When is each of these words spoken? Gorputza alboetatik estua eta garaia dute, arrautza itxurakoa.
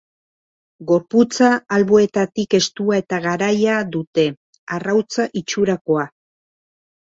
Gorputza 0.91 1.49
alboetatik 1.77 2.57
estua 2.61 2.97
eta 3.03 3.21
garaia 3.27 3.77
dute, 3.99 4.27
arrautza 4.81 5.29
itxurakoa. 5.45 6.11